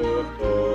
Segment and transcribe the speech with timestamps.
[0.00, 0.67] Oh.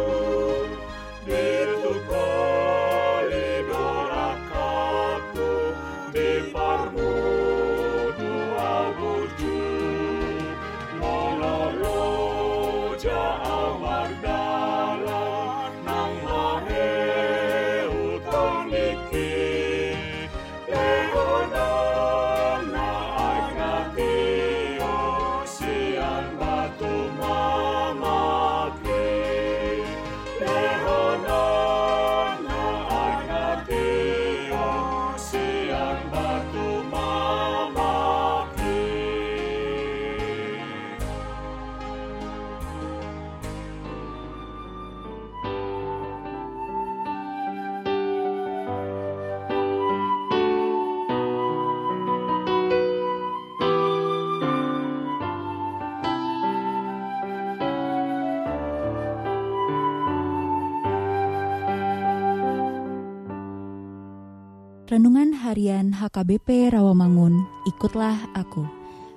[64.93, 68.61] Renungan Harian HKBP Rawamangun, ikutlah aku.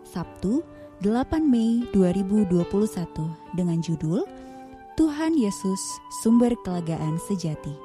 [0.08, 0.64] Sabtu,
[1.04, 2.64] 8 Mei 2021
[3.52, 4.24] dengan judul
[4.96, 7.76] Tuhan Yesus sumber kelegaan sejati.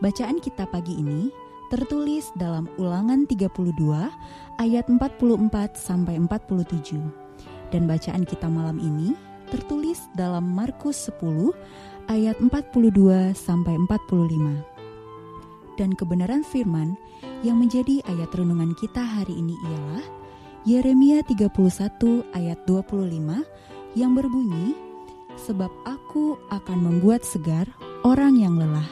[0.00, 1.28] Bacaan kita pagi ini
[1.68, 3.76] tertulis dalam Ulangan 32
[4.56, 6.96] ayat 44 sampai 47
[7.76, 9.12] dan bacaan kita malam ini
[9.52, 11.52] tertulis dalam Markus 10
[12.08, 14.79] ayat 42 sampai 45
[15.80, 16.92] dan kebenaran firman
[17.40, 20.04] yang menjadi ayat renungan kita hari ini ialah
[20.68, 21.56] Yeremia 31
[22.36, 24.76] ayat 25 yang berbunyi
[25.40, 27.64] Sebab aku akan membuat segar
[28.04, 28.84] orang yang lelah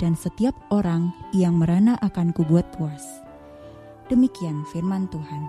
[0.00, 3.04] dan setiap orang yang merana akan kubuat puas.
[4.08, 5.42] Demikian firman Tuhan.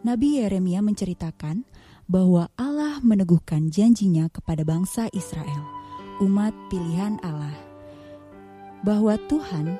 [0.00, 1.68] Nabi Yeremia menceritakan
[2.08, 5.66] bahwa Allah meneguhkan janjinya kepada bangsa Israel,
[6.24, 7.65] umat pilihan Allah
[8.86, 9.74] bahwa Tuhan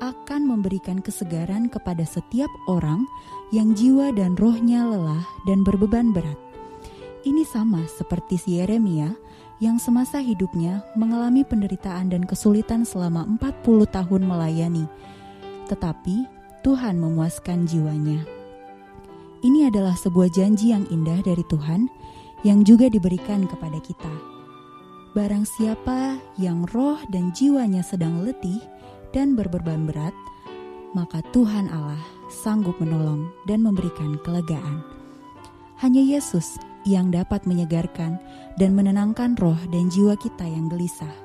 [0.00, 3.04] akan memberikan kesegaran kepada setiap orang
[3.52, 6.40] yang jiwa dan rohnya lelah dan berbeban berat.
[7.28, 9.12] Ini sama seperti si Yeremia
[9.60, 14.84] yang semasa hidupnya mengalami penderitaan dan kesulitan selama 40 tahun melayani.
[15.68, 16.16] Tetapi
[16.64, 18.24] Tuhan memuaskan jiwanya.
[19.44, 21.88] Ini adalah sebuah janji yang indah dari Tuhan
[22.44, 24.35] yang juga diberikan kepada kita
[25.16, 28.60] Barang siapa yang roh dan jiwanya sedang letih
[29.16, 30.12] dan berbeban berat,
[30.92, 31.96] maka Tuhan Allah
[32.28, 34.84] sanggup menolong dan memberikan kelegaan.
[35.80, 38.20] Hanya Yesus yang dapat menyegarkan
[38.60, 41.16] dan menenangkan roh dan jiwa kita yang gelisah.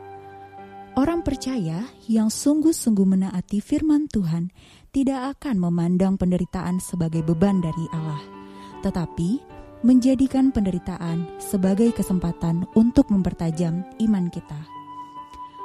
[0.95, 4.55] Orang percaya yang sungguh-sungguh menaati firman Tuhan
[4.95, 8.23] tidak akan memandang penderitaan sebagai beban dari Allah,
[8.87, 9.50] tetapi
[9.81, 14.57] menjadikan penderitaan sebagai kesempatan untuk mempertajam iman kita.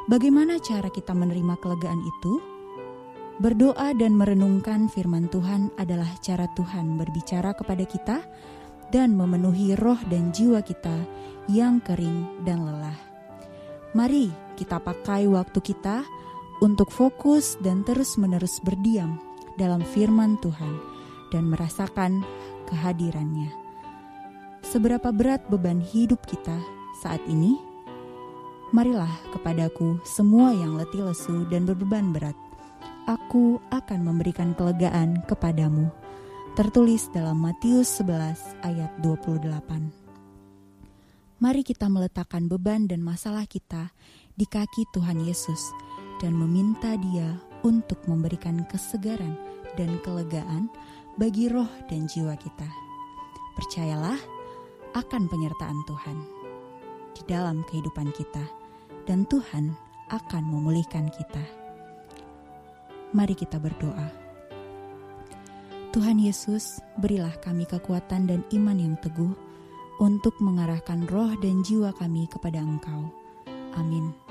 [0.08, 2.40] Bagaimana cara kita menerima kelegaan itu?
[3.36, 8.18] Berdoa dan merenungkan firman Tuhan adalah cara Tuhan berbicara kepada kita
[8.88, 10.96] dan memenuhi roh dan jiwa kita
[11.52, 12.96] yang kering dan lelah.
[13.92, 16.08] Mari kita pakai waktu kita
[16.64, 19.20] untuk fokus dan terus-menerus berdiam
[19.60, 20.80] dalam firman Tuhan
[21.28, 22.24] dan merasakan
[22.72, 23.65] kehadirannya.
[24.66, 26.58] Seberapa berat beban hidup kita
[26.98, 27.54] saat ini?
[28.74, 32.34] Marilah kepadaku semua yang letih lesu dan berbeban berat.
[33.06, 35.86] Aku akan memberikan kelegaan kepadamu.
[36.58, 39.38] Tertulis dalam Matius 11 ayat 28.
[41.38, 43.94] Mari kita meletakkan beban dan masalah kita
[44.34, 45.70] di kaki Tuhan Yesus
[46.18, 49.38] dan meminta Dia untuk memberikan kesegaran
[49.78, 50.66] dan kelegaan
[51.14, 52.66] bagi roh dan jiwa kita.
[53.54, 54.35] Percayalah,
[54.96, 56.18] akan penyertaan Tuhan
[57.12, 58.40] di dalam kehidupan kita,
[59.04, 59.76] dan Tuhan
[60.08, 61.44] akan memulihkan kita.
[63.12, 64.08] Mari kita berdoa.
[65.92, 69.32] Tuhan Yesus, berilah kami kekuatan dan iman yang teguh
[70.00, 73.08] untuk mengarahkan roh dan jiwa kami kepada Engkau.
[73.76, 74.25] Amin.